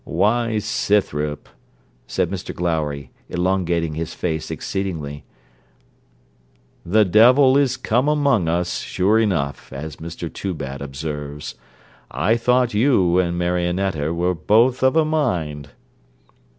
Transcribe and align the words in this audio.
'Why, 0.03 0.57
Scythrop,' 0.57 1.47
said 2.07 2.31
Mr 2.31 2.55
Glowry, 2.55 3.11
elongating 3.29 3.93
his 3.93 4.15
face 4.15 4.49
exceedingly, 4.49 5.25
'the 6.83 7.05
devil 7.05 7.55
is 7.55 7.77
come 7.77 8.07
among 8.07 8.47
us 8.47 8.79
sure 8.79 9.19
enough, 9.19 9.71
as 9.71 9.97
Mr 9.97 10.27
Toobad 10.27 10.81
observes: 10.81 11.53
I 12.09 12.35
thought 12.35 12.73
you 12.73 13.19
and 13.19 13.37
Marionetta 13.37 14.11
were 14.11 14.33
both 14.33 14.81
of 14.81 14.95
a 14.95 15.05
mind.' 15.05 15.69